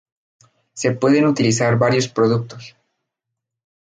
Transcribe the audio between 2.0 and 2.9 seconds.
productos.